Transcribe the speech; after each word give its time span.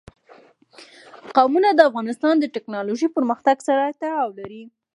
قومونه 1.35 1.69
د 1.73 1.79
افغانستان 1.89 2.35
د 2.39 2.45
تکنالوژۍ 2.55 3.07
پرمختګ 3.17 3.57
سره 3.67 3.83
تړاو 4.01 4.29
لري. 4.39 4.63